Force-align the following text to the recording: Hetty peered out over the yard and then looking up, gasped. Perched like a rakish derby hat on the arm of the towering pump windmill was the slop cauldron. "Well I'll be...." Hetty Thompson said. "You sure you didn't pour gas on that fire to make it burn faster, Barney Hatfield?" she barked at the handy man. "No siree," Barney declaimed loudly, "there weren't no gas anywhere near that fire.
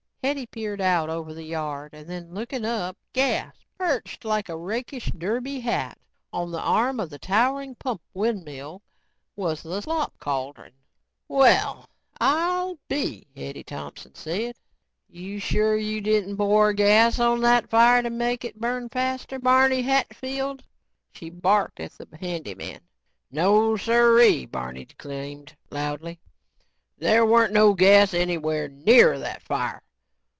Hetty 0.23 0.45
peered 0.45 0.81
out 0.81 1.09
over 1.09 1.33
the 1.33 1.41
yard 1.43 1.95
and 1.95 2.07
then 2.07 2.31
looking 2.31 2.63
up, 2.63 2.95
gasped. 3.11 3.65
Perched 3.75 4.23
like 4.23 4.49
a 4.49 4.55
rakish 4.55 5.07
derby 5.17 5.61
hat 5.61 5.97
on 6.31 6.51
the 6.51 6.59
arm 6.61 6.99
of 6.99 7.09
the 7.09 7.17
towering 7.17 7.73
pump 7.73 8.03
windmill 8.13 8.83
was 9.35 9.63
the 9.63 9.81
slop 9.81 10.13
cauldron. 10.19 10.73
"Well 11.27 11.89
I'll 12.19 12.77
be...." 12.87 13.25
Hetty 13.35 13.63
Thompson 13.63 14.13
said. 14.13 14.55
"You 15.09 15.39
sure 15.39 15.75
you 15.75 16.01
didn't 16.01 16.37
pour 16.37 16.71
gas 16.71 17.17
on 17.17 17.41
that 17.41 17.67
fire 17.71 18.03
to 18.03 18.11
make 18.11 18.45
it 18.45 18.61
burn 18.61 18.89
faster, 18.89 19.39
Barney 19.39 19.81
Hatfield?" 19.81 20.61
she 21.11 21.31
barked 21.31 21.79
at 21.79 21.93
the 21.93 22.07
handy 22.17 22.53
man. 22.53 22.81
"No 23.31 23.75
siree," 23.75 24.45
Barney 24.45 24.85
declaimed 24.85 25.55
loudly, 25.71 26.19
"there 26.95 27.25
weren't 27.25 27.53
no 27.53 27.73
gas 27.73 28.13
anywhere 28.13 28.67
near 28.67 29.17
that 29.17 29.41
fire. 29.41 29.81